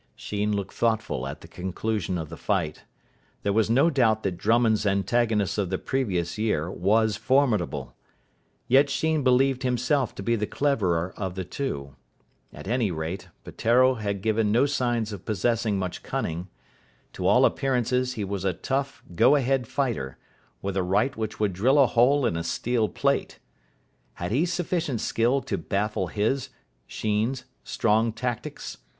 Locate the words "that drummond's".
4.23-4.87